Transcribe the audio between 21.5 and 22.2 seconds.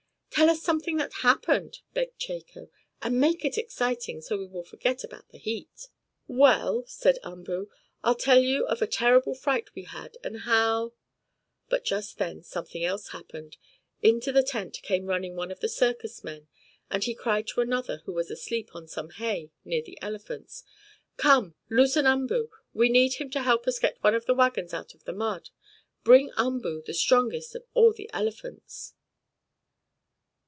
Loosen